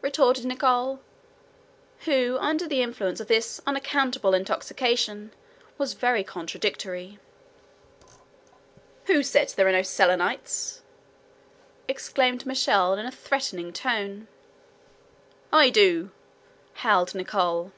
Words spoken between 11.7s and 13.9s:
exclaimed Michel in a threatening